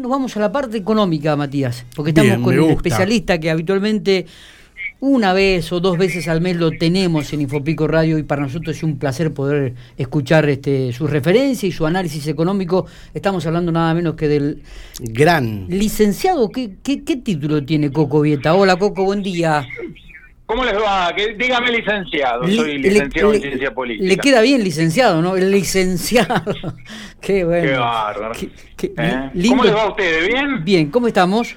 [0.00, 2.72] nos vamos a la parte económica, Matías, porque estamos Bien, con gusta.
[2.74, 4.26] especialista que habitualmente
[5.02, 8.76] una vez o dos veces al mes lo tenemos en Infopico Radio y para nosotros
[8.76, 12.86] es un placer poder escuchar este, su referencia y su análisis económico.
[13.14, 14.62] Estamos hablando nada menos que del
[15.00, 15.66] Gran.
[15.68, 16.50] licenciado.
[16.50, 18.54] ¿Qué, qué, qué título tiene Coco Vieta?
[18.54, 19.66] Hola Coco, buen día.
[20.50, 21.12] ¿Cómo les va?
[21.14, 24.08] Que- dígame licenciado, Li- soy licenciado le- en ciencia política.
[24.08, 25.36] Le queda bien licenciado, ¿no?
[25.36, 26.42] El licenciado.
[27.20, 27.68] qué bueno.
[27.68, 28.32] Qué bárbaro.
[28.34, 29.30] Qué- qué ¿Eh?
[29.48, 30.26] ¿Cómo les va a ustedes?
[30.26, 30.64] ¿Bien?
[30.64, 31.54] Bien, ¿cómo estamos?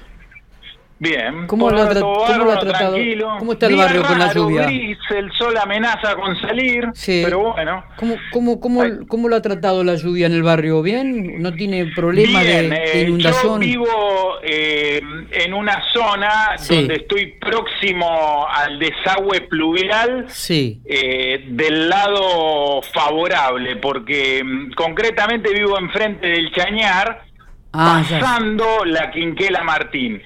[0.96, 1.46] Bien.
[1.48, 2.92] ¿Cómo lo ha ahora tra- todo cómo lo ha bárbaro, tratado?
[2.94, 3.36] tranquilo.
[3.40, 4.62] ¿Cómo está el barrio con la lluvia?
[4.66, 7.20] gris, el sol amenaza con salir, Sí.
[7.24, 7.84] pero bueno.
[7.96, 10.82] ¿Cómo, cómo, cómo, cómo lo ha tratado la lluvia en el barrio?
[10.82, 11.42] ¿Bien?
[11.42, 13.54] ¿No tiene problemas de- Bien, de, eh, inundación?
[13.54, 13.86] yo vivo
[14.44, 15.02] eh,
[15.32, 16.76] en una zona Sí.
[16.76, 20.80] donde estoy próximo al desagüe pluvial Sí.
[20.86, 27.22] eh, del lado favorable, porque mm, concretamente vivo enfrente del Chañar,
[27.72, 28.20] Ah, ya.
[28.20, 30.22] pasando la Quinquela Martín.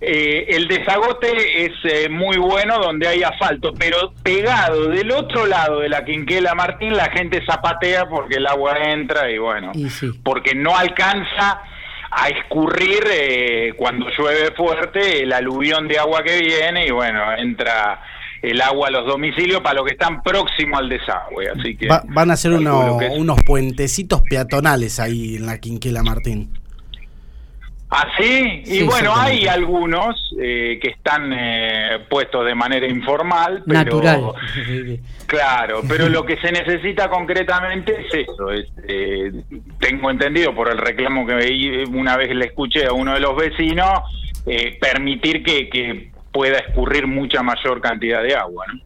[0.00, 5.80] Eh, el desagote es eh, muy bueno donde hay asfalto, pero pegado del otro lado
[5.80, 10.10] de la Quinquela Martín la gente zapatea porque el agua entra y bueno, Y sí.
[10.22, 11.62] porque no alcanza
[12.10, 18.00] a escurrir eh, cuando llueve fuerte el aluvión de agua que viene y bueno, entra
[18.42, 22.02] el agua a los domicilios para los que están próximos al desagüe, así que Va-
[22.06, 26.50] van a hacer uno- unos puentecitos peatonales ahí en la Quinquela Martín.
[27.88, 28.62] ¿Ah, sí?
[28.64, 33.84] Y bueno, hay algunos eh, que están eh, puestos de manera informal, pero...
[33.84, 34.32] Natural.
[35.26, 38.52] Claro, pero lo que se necesita concretamente es eso.
[38.52, 39.32] es, eh,
[39.80, 44.02] tengo entendido por el reclamo que una vez le escuché a uno de los vecinos,
[44.46, 48.66] eh, permitir que, que pueda escurrir mucha mayor cantidad de agua.
[48.72, 48.80] ¿no?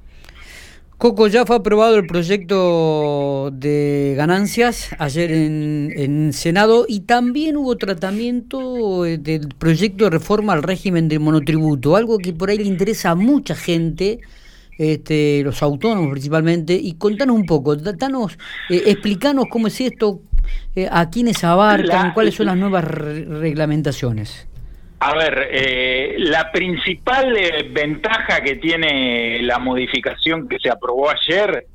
[1.00, 7.74] Coco, ya fue aprobado el proyecto de ganancias ayer en, en Senado y también hubo
[7.78, 12.64] tratamiento eh, del proyecto de reforma al régimen del monotributo, algo que por ahí le
[12.64, 14.20] interesa a mucha gente,
[14.76, 16.74] este, los autónomos principalmente.
[16.74, 18.36] Y contanos un poco, da- danos,
[18.68, 20.20] eh, explicanos cómo es esto,
[20.76, 24.48] eh, a quiénes abarcan, La- cuáles son las nuevas re- reglamentaciones.
[25.00, 31.66] A ver, eh, la principal eh, ventaja que tiene la modificación que se aprobó ayer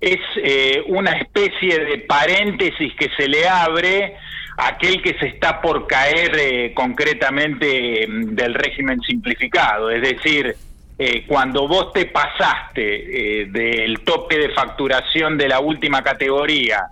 [0.00, 4.16] es eh, una especie de paréntesis que se le abre
[4.58, 9.90] a aquel que se está por caer eh, concretamente mm, del régimen simplificado.
[9.90, 10.56] Es decir,
[10.98, 16.88] eh, cuando vos te pasaste eh, del tope de facturación de la última categoría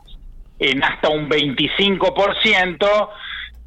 [0.58, 3.08] en hasta un 25%,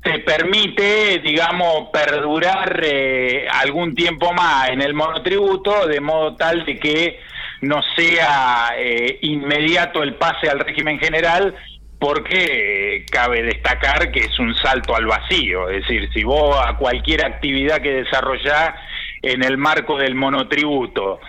[0.08, 6.78] te permite, digamos, perdurar eh, algún tiempo más en el monotributo, de modo tal de
[6.78, 7.20] que
[7.60, 11.54] no sea eh, inmediato el pase al régimen general,
[12.00, 16.78] porque eh, cabe destacar que es un salto al vacío, es decir, si vos a
[16.78, 18.76] cualquier actividad que desarrollás
[19.24, 21.20] en el marco del monotributo,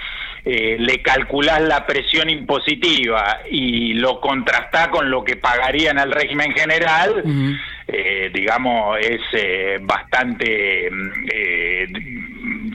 [0.45, 6.53] eh, le calculás la presión impositiva y lo contrastás con lo que pagarían al régimen
[6.53, 7.23] general.
[7.91, 11.87] Eh, digamos, es eh, bastante mm, eh,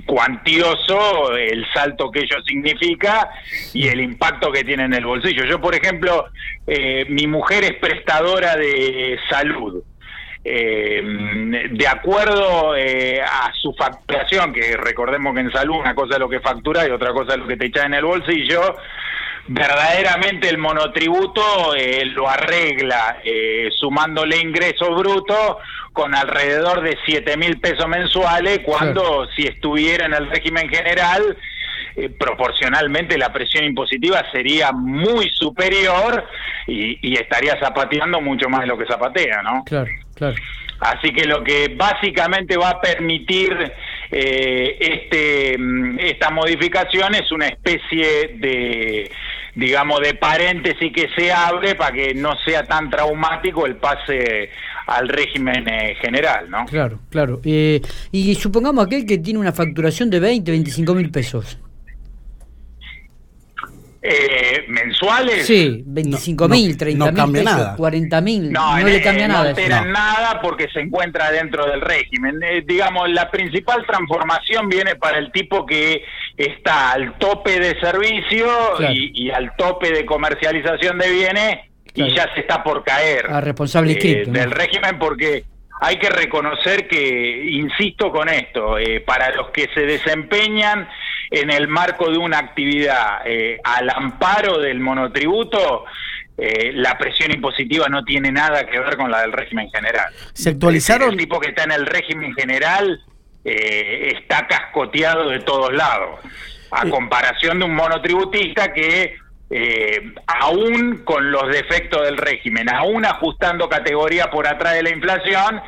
[0.05, 3.29] cuantioso el salto que ello significa
[3.73, 5.45] y el impacto que tiene en el bolsillo.
[5.45, 6.25] Yo, por ejemplo,
[6.65, 9.83] eh, mi mujer es prestadora de salud.
[10.45, 11.01] Eh,
[11.71, 16.27] de acuerdo eh, a su facturación, que recordemos que en salud una cosa es lo
[16.27, 18.75] que factura y otra cosa es lo que te echa en el bolsillo,
[19.47, 25.57] verdaderamente el monotributo eh, lo arregla eh, sumándole ingresos brutos
[25.91, 31.37] con alrededor de 7 mil pesos mensuales, cuando si estuviera en el régimen general,
[31.95, 36.25] eh, proporcionalmente la presión impositiva sería muy superior
[36.65, 39.63] y, y estaría zapateando mucho más de lo que zapatea, ¿no?
[39.65, 40.35] Claro, claro.
[40.79, 43.71] Así que lo que básicamente va a permitir
[44.11, 49.09] eh, este, mm, esta modificación es una especie de,
[49.55, 54.49] digamos, de paréntesis que se abre para que no sea tan traumático el pase
[54.87, 56.65] al régimen eh, general, ¿no?
[56.65, 57.39] Claro, claro.
[57.43, 57.81] Eh,
[58.11, 61.57] y supongamos aquel que tiene una facturación de 20, 25 mil pesos.
[64.05, 65.45] Eh, ¿Mensuales?
[65.47, 67.75] Sí, 25 no, mil, 30 no mil cambia pesos, nada.
[67.77, 69.43] 40 mil, No, le cambia eh, nada.
[69.43, 72.41] No alteran nada porque se encuentra dentro del régimen.
[72.43, 76.03] Eh, digamos, la principal transformación viene para el tipo que
[76.35, 78.47] está al tope de servicio
[78.77, 78.93] Claro.
[78.93, 81.57] y, y al tope de comercialización de bienes
[81.93, 82.11] Claro.
[82.11, 85.45] y ya se está por caer A responsable eh, del régimen porque
[85.79, 90.87] hay que reconocer que, insisto con esto, eh, para los que se desempeñan
[91.33, 95.85] en el marco de una actividad eh, al amparo del monotributo,
[96.37, 100.13] eh, la presión impositiva no tiene nada que ver con la del régimen general.
[100.33, 101.09] ¿Se actualizaron?
[101.09, 103.01] El tipo que está en el régimen general
[103.43, 106.19] eh, está cascoteado de todos lados,
[106.69, 109.15] a comparación de un monotributista que
[109.49, 115.61] eh, aún con los defectos del régimen, aún ajustando categoría por atrás de la inflación,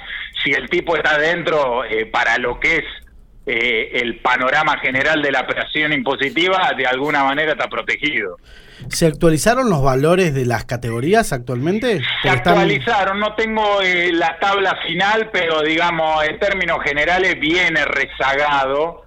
[0.43, 2.83] si el tipo está dentro para lo que es
[3.45, 8.37] el panorama general de la presión impositiva, de alguna manera está protegido.
[8.89, 12.01] ¿Se actualizaron los valores de las categorías actualmente?
[12.21, 19.05] Se actualizaron, no tengo eh, la tabla final, pero digamos, en términos generales viene rezagado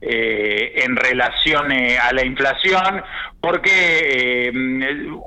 [0.00, 3.02] eh, en relación eh, a la inflación,
[3.40, 4.50] porque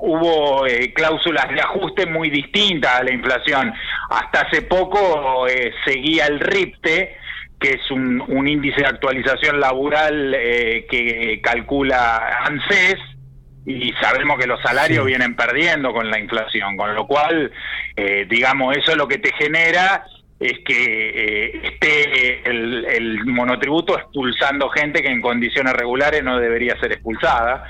[0.00, 0.64] hubo
[0.94, 3.72] cláusulas de ajuste muy distintas a la inflación.
[4.10, 5.46] Hasta hace poco
[5.84, 7.16] seguía el RIPTE,
[7.58, 10.36] que es un, un índice de actualización laboral
[10.88, 12.98] que calcula ANSES,
[13.68, 17.52] y sabemos que los salarios vienen perdiendo con la inflación, con lo cual,
[17.96, 20.04] eh, digamos, eso es lo que te genera
[20.40, 26.78] es que eh, esté el, el, monotributo expulsando gente que en condiciones regulares no debería
[26.78, 27.64] ser expulsada.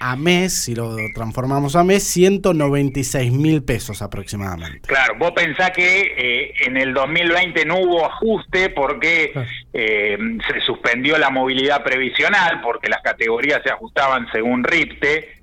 [0.00, 4.88] a mes, si lo transformamos a mes, 196 mil pesos aproximadamente.
[4.88, 9.32] Claro, vos pensás que eh, en el 2020 no hubo ajuste porque
[9.72, 10.18] eh,
[10.48, 15.34] se suspendió la movilidad previsional, porque las categorías se ajustaban según RIPTE,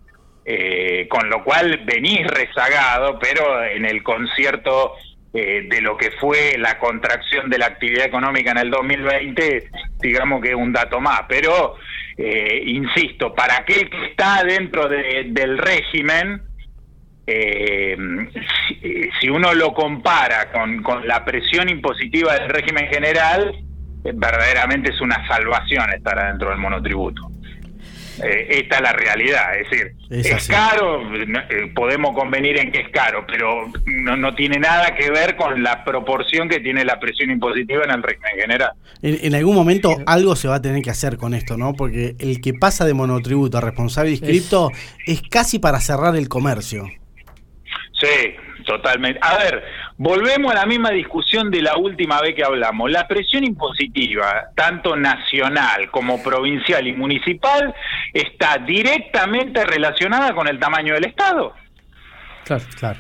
[1.08, 4.96] con lo cual venís rezagado, pero en el concierto
[5.34, 9.70] de lo que fue la contracción de la actividad económica en el 2020,
[10.02, 11.22] digamos que es un dato más.
[11.30, 11.78] Pero
[12.18, 16.42] eh, insisto, para aquel que está dentro del régimen,
[17.26, 17.98] eh,
[19.20, 23.56] si, uno lo compara con, con, la presión impositiva del régimen general,
[24.04, 27.31] eh, verdaderamente es una salvación estar adentro del monotributo.
[28.24, 32.90] Eh, esta es la realidad, es decir, es, caro, eh, podemos convenir en que es
[32.90, 37.32] caro, pero no, no, tiene nada que ver con la proporción que tiene la presión
[37.32, 38.72] impositiva en el régimen general.
[39.02, 41.74] En, algún momento algo se va a tener que hacer con esto, ¿no?
[41.74, 44.72] Porque el que pasa de monotributo a responsable inscripto
[45.06, 46.88] es, es casi para cerrar el comercio.
[48.00, 48.36] Sí,
[48.66, 49.20] totalmente.
[49.22, 49.64] A ver,
[50.02, 52.90] volvemos a la misma discusión de la última vez que hablamos.
[52.90, 57.74] La presión impositiva, tanto nacional como provincial y municipal,
[58.12, 61.54] está directamente relacionada con el tamaño del Estado.
[62.46, 63.00] Claro, claro.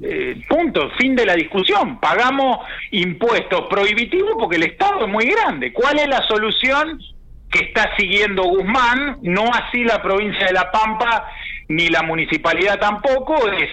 [0.00, 1.98] Eh, punto, fin de la discusión.
[1.98, 2.58] Pagamos
[2.92, 5.72] impuestos prohibitivos porque el Estado es muy grande.
[5.72, 7.00] ¿Cuál es la solución
[7.50, 9.18] que está siguiendo Guzmán?
[9.22, 11.26] No así la provincia de La Pampa
[11.66, 13.70] ni la municipalidad tampoco, es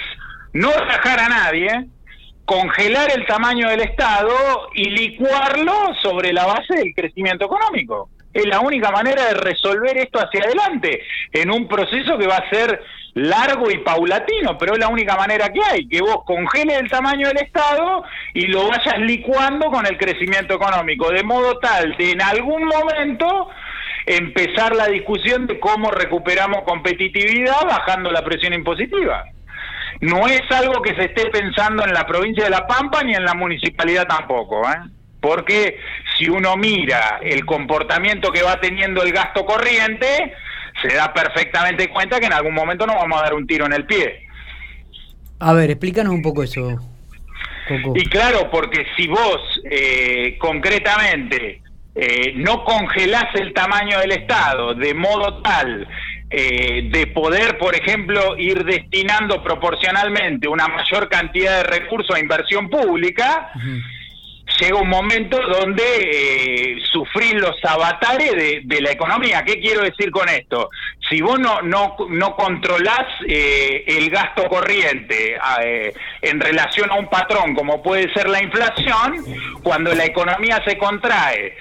[0.53, 1.87] no dejar a nadie,
[2.47, 8.09] congelar el tamaño del Estado y licuarlo sobre la base del crecimiento económico.
[8.33, 12.49] Es la única manera de resolver esto hacia adelante, en un proceso que va a
[12.49, 12.81] ser
[13.15, 17.27] largo y paulatino, pero es la única manera que hay, que vos congeles el tamaño
[17.27, 22.21] del Estado y lo vayas licuando con el crecimiento económico, de modo tal de en
[22.21, 23.49] algún momento
[24.05, 29.25] empezar la discusión de cómo recuperamos competitividad bajando la presión impositiva.
[30.01, 33.25] No es algo que se esté pensando en la provincia de La Pampa ni en
[33.25, 34.89] la municipalidad tampoco, ¿eh?
[35.19, 35.79] porque
[36.17, 40.33] si uno mira el comportamiento que va teniendo el gasto corriente,
[40.81, 43.73] se da perfectamente cuenta que en algún momento nos vamos a dar un tiro en
[43.73, 44.27] el pie.
[45.39, 46.79] A ver, explícanos un poco eso.
[47.95, 51.61] Y claro, porque si vos eh, concretamente
[51.95, 55.87] eh, no congelás el tamaño del Estado de modo tal
[56.29, 62.69] eh, de poder, por ejemplo, ir destinando proporcionalmente una mayor cantidad de recursos a inversión
[62.69, 63.51] pública,
[64.59, 69.43] llega un momento donde eh, sufrís los avatares de, la economía.
[69.43, 70.69] ¿Qué quiero decir con esto?
[71.09, 77.07] Si vos no, no, no controlás eh, el gasto corriente eh, en relación a un
[77.09, 79.23] patrón como puede ser la inflación,
[79.63, 81.55] cuando la economía se contrae,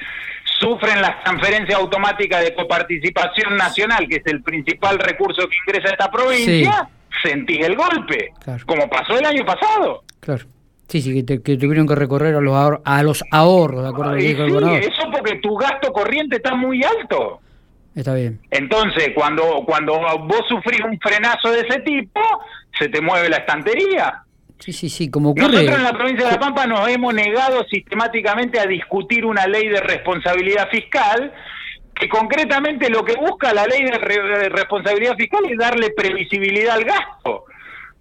[0.58, 5.92] sufren las transferencias automáticas de coparticipación nacional, que es el principal recurso que ingresa a
[5.92, 6.88] esta provincia,
[7.22, 8.32] sentís el golpe,
[8.66, 10.04] como pasó el año pasado.
[10.20, 10.46] Claro.
[10.88, 14.20] Sí, sí, que, tuvieron que recorrer a los, ahorros, a los ahorros, ¿de acuerdo?
[14.20, 17.40] sí, eso porque tu gasto corriente está muy alto.
[17.96, 18.38] Está bien.
[18.50, 22.20] Entonces, cuando, cuando vos sufrís un frenazo de ese tipo,
[22.78, 24.22] se te mueve la estantería.
[24.58, 25.48] Sí, sí, sí, como ocurre...
[25.48, 29.68] Nosotros en la provincia de La Pampa nos hemos negado sistemáticamente a discutir una ley
[29.68, 31.32] de responsabilidad fiscal
[31.94, 37.44] que concretamente lo que busca la ley de, responsabilidad fiscal es darle previsibilidad al gasto,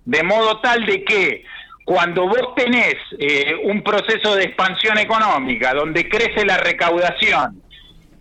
[0.04, 1.46] de modo tal de que
[1.86, 7.62] cuando vos tenés eh, un proceso de expansión económica donde crece la recaudación,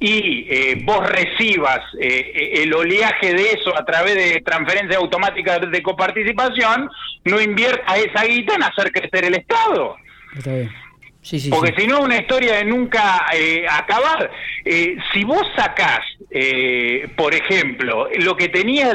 [0.07, 5.83] y eh, vos recibas eh, el oleaje de eso a través de transferencias automáticas de
[5.83, 6.91] coparticipación,
[7.25, 9.97] no invierta esa guita en hacer crecer el Estado.
[11.51, 14.31] Porque si no, una historia de nunca eh, acabar.
[15.13, 16.01] si vos sacás,
[17.17, 18.93] por ejemplo, lo que tenía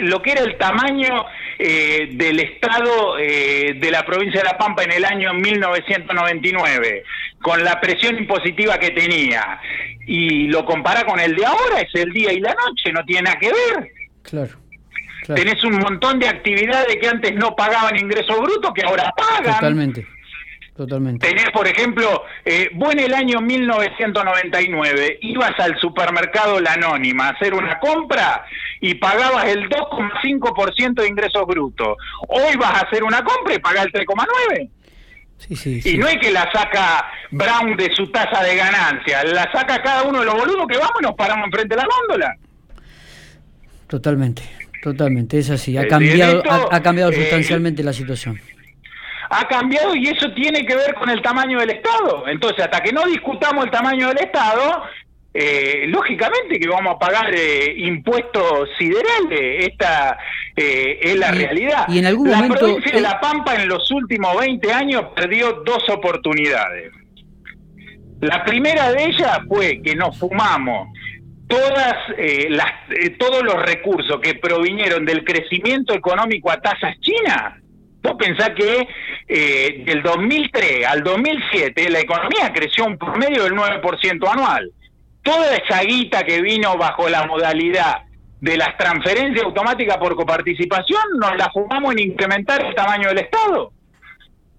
[0.00, 1.26] lo que era el tamaño
[1.58, 7.04] del Estado de la provincia de La Pampa en el año 1999,
[7.42, 9.60] con la presión impositiva que tenía,
[10.06, 13.22] y lo compara con el de ahora, es el día y la noche, no tiene
[13.22, 13.90] nada que ver.
[14.22, 14.66] Claro.
[15.34, 19.54] Tenés un montón de actividades que antes no pagaban ingresos brutos que ahora pagan.
[19.54, 20.06] Totalmente.
[20.76, 21.26] Totalmente.
[21.26, 27.30] Tenés, por ejemplo, eh, vos en el año 1999 ibas al supermercado La Anónima a
[27.30, 28.44] hacer una compra
[28.80, 31.96] y pagabas el 2,5% de ingresos brutos.
[32.28, 34.70] Hoy vas a hacer una compra y pagás el 3,9%.
[35.86, 40.02] y no es que la saca Brown de su tasa de ganancia, la saca cada
[40.02, 42.36] uno de los boludos que vamos y nos paramos enfrente de la góndola.
[43.86, 44.42] Totalmente,
[44.82, 48.38] totalmente, es así, ha eh, cambiado, ha, cambiado eh, sustancialmente la situación.
[49.30, 52.28] Ha cambiado y eso tiene que ver con el tamaño del Estado.
[52.28, 54.84] Entonces, hasta que no discutamos el tamaño del Estado,
[55.38, 59.66] eh, lógicamente que vamos a pagar eh, impuestos siderales.
[59.68, 60.16] Esta
[60.56, 61.84] eh, es la realidad.
[61.88, 62.58] Y en algún la momento.
[62.58, 66.90] provincia de La Pampa en los últimos 20 años perdió dos oportunidades.
[68.22, 70.88] La primera de ellas fue que nos fumamos
[71.48, 71.96] todas
[72.48, 72.72] las,
[73.18, 77.60] todos los recursos que provinieron del crecimiento económico a tasas chinas.
[78.06, 78.86] Vos pensás que
[79.84, 84.72] del 2003 al 2007 la economía creció un promedio del 9% anual
[85.26, 88.04] toda esa guita que vino bajo la modalidad
[88.40, 93.72] de las transferencias automáticas por coparticipación, nos la fumamos en incrementar el tamaño del Estado.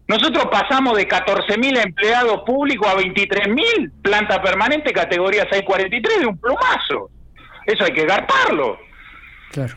[0.09, 7.09] Nosotros pasamos de 14.000 empleados públicos a 23.000, planta permanente, categoría 643, de un plumazo.
[7.65, 8.77] Eso hay que garparlo.
[9.51, 9.75] Claro.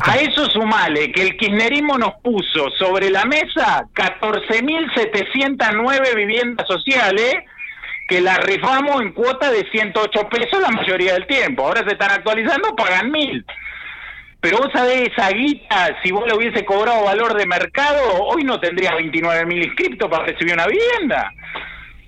[0.00, 7.36] A eso sumale que el kirchnerismo nos puso sobre la mesa 14.709 viviendas sociales
[8.06, 11.64] que la rifamos en cuota de 108 pesos la mayoría del tiempo.
[11.64, 13.44] Ahora se están actualizando, pagan mil.
[14.40, 18.60] Pero vos sabés, esa guita, si vos le hubiese cobrado valor de mercado, hoy no
[18.60, 21.32] tendrías 29 mil inscriptos para recibir una vivienda.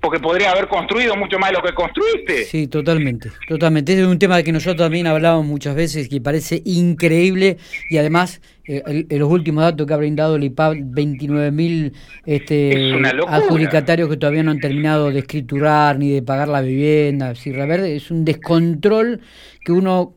[0.01, 2.45] Porque podría haber construido mucho más de lo que construiste.
[2.45, 3.93] Sí, totalmente, totalmente.
[3.93, 7.57] es un tema de que nosotros también hablábamos muchas veces que parece increíble
[7.89, 11.93] y además eh, los últimos datos que ha brindado el IPAB, 29.000
[12.25, 12.93] este,
[13.27, 17.35] adjudicatarios que todavía no han terminado de escriturar ni de pagar la vivienda.
[17.35, 19.21] Si reverde, es un descontrol
[19.65, 20.15] que uno,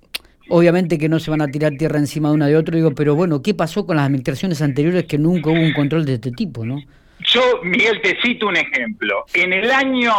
[0.49, 3.15] obviamente que no se van a tirar tierra encima de uno de otro, digo, pero
[3.15, 6.65] bueno, ¿qué pasó con las administraciones anteriores que nunca hubo un control de este tipo,
[6.65, 6.81] no?
[7.35, 9.25] Yo, Miguel, te cito un ejemplo.
[9.35, 10.15] En el año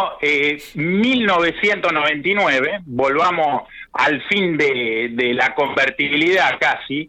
[0.74, 3.62] 1999, eh, volvamos
[3.94, 7.08] al fin de, la convertibilidad casi,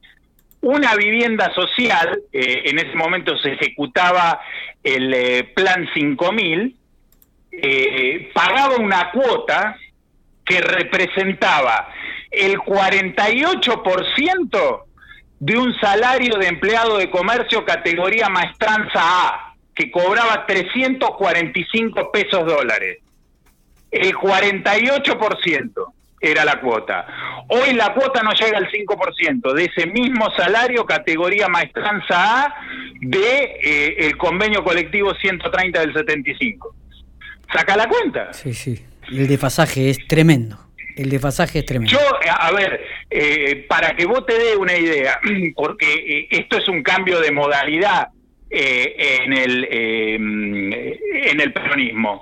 [0.61, 4.39] una vivienda social, eh, en ese momento se ejecutaba
[4.81, 6.73] el eh, plan 5000,
[7.51, 9.75] eh, pagaba una cuota
[10.45, 11.89] que representaba
[12.31, 14.83] el 48%
[15.39, 19.47] de un salario de empleado de comercio categoría maestranza A,
[19.77, 22.98] que cobraba 345 pesos dólares.
[23.91, 27.46] El 48% era la cuota.
[27.50, 32.55] Hoy la cuota no llega al 5% de ese mismo salario categoría maestranza A
[33.00, 36.75] de eh, el convenio colectivo 130 del 75.
[37.53, 38.34] Saca la cuenta.
[38.34, 38.84] Sí, sí.
[39.10, 40.57] El desfasaje es tremendo.
[40.96, 41.91] El desfasaje es tremendo.
[41.91, 45.19] Yo, a ver, eh, para que vos te dé una idea,
[45.55, 48.07] porque eh, esto es un cambio de modalidad
[48.50, 52.22] en el en el peronismo.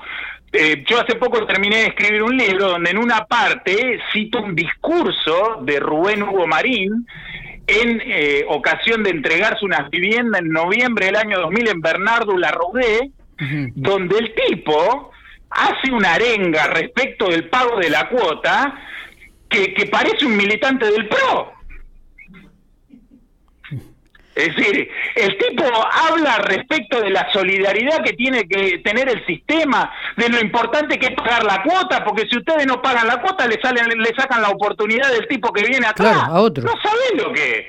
[0.57, 4.55] Eh, yo hace poco terminé de escribir un libro donde en una parte cito un
[4.55, 7.05] discurso de Rubén Hugo Marín
[7.67, 12.55] en eh, ocasión de entregarse unas viviendas en noviembre del año 2000 en Bernardo La
[13.75, 15.11] donde el tipo
[15.49, 18.79] hace una arenga respecto del pago de la cuota
[19.49, 21.54] que, que parece un militante del PRO.
[24.35, 29.91] Es decir, el tipo habla respecto de la solidaridad que tiene que tener el sistema,
[30.17, 33.47] de lo importante que es pagar la cuota, porque si ustedes no pagan la cuota
[33.47, 36.17] le salen, le sacan la oportunidad del tipo que viene atrás.
[36.17, 36.63] Claro, a otro.
[36.65, 37.65] No saben lo que es.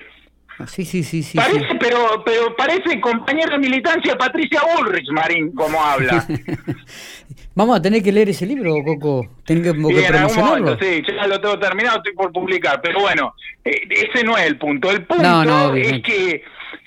[0.58, 1.37] Ah, Sí, sí, sí, sí.
[1.37, 1.76] Parece, sí.
[1.78, 6.26] pero, pero parece compañera de militancia Patricia Ulrich, Marín, como habla.
[7.55, 9.26] Vamos a tener que leer ese libro, Coco.
[9.45, 10.64] Tenemos que Bien, promocionarlo.
[10.66, 14.45] momento, sí, ya lo tengo terminado, estoy por publicar, pero bueno, eh, ese no es
[14.47, 14.90] el punto.
[14.90, 16.43] El punto No, no, es que,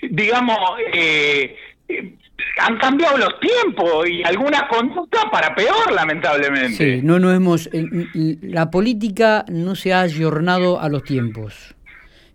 [0.10, 0.58] digamos,
[0.94, 1.56] eh,
[1.88, 2.14] eh,
[2.60, 6.98] han cambiado los tiempos y alguna conducta para peor, lamentablemente.
[6.98, 7.68] Sí, no nos hemos.
[7.74, 11.76] eh, eh, La política no se ha ayornado a los tiempos.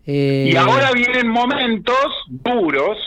[0.06, 1.96] Eh, Y ahora vienen momentos
[2.28, 2.98] duros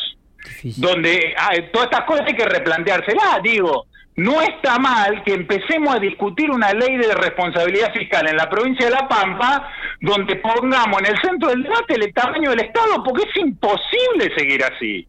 [0.44, 0.82] difícil.
[0.84, 3.44] donde ah, todas estas cosas hay que replanteárselas.
[3.44, 3.86] Digo,
[4.18, 8.88] no está mal que empecemos a discutir una ley de responsabilidad fiscal en la provincia
[8.88, 9.72] de La Pampa,
[10.02, 14.64] donde pongamos en el centro del debate el tamaño del Estado, porque es imposible seguir
[14.64, 15.08] así.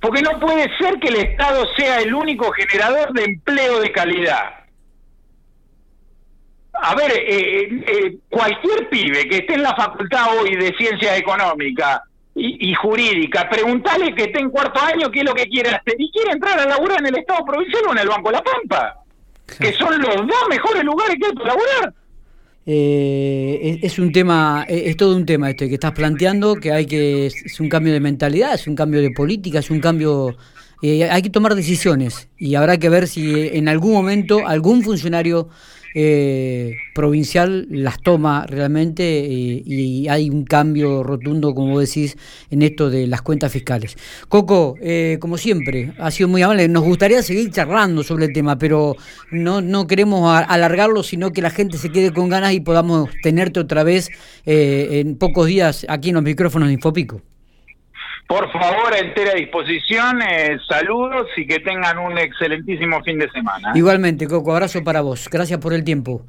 [0.00, 4.54] Porque no puede ser que el Estado sea el único generador de empleo de calidad.
[6.80, 12.04] A ver, eh, eh, cualquier pibe que esté en la facultad hoy de ciencia económica
[12.38, 15.94] y, y jurídica, preguntale que esté en cuarto año qué es lo que quiere hacer
[15.98, 18.96] y quiere entrar a laburar en el Estado provincial o en el Banco La Pampa,
[19.46, 21.94] que son los dos mejores lugares que hay para laburar.
[22.70, 27.24] Eh, es, un tema, es, todo un tema este que estás planteando, que hay que,
[27.26, 30.36] es un cambio de mentalidad, es un cambio de política, es un cambio,
[30.82, 35.48] eh, hay que tomar decisiones y habrá que ver si en algún momento algún funcionario
[35.94, 42.16] eh, provincial las toma realmente eh, y hay un cambio rotundo, como decís,
[42.50, 43.96] en esto de las cuentas fiscales.
[44.28, 46.68] Coco, eh, como siempre, ha sido muy amable.
[46.68, 48.96] Nos gustaría seguir charlando sobre el tema, pero
[49.30, 53.60] no, no queremos alargarlo, sino que la gente se quede con ganas y podamos tenerte
[53.60, 54.10] otra vez
[54.46, 57.22] eh, en pocos días aquí en los micrófonos de Infopico.
[58.28, 63.72] Por favor, a entera disposición, eh, saludos y que tengan un excelentísimo fin de semana.
[63.74, 65.30] Igualmente, Coco, abrazo para vos.
[65.30, 66.26] Gracias por el tiempo.